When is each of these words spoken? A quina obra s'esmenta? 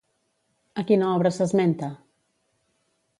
A 0.81 0.85
quina 0.91 1.11
obra 1.17 1.31
s'esmenta? 1.37 1.91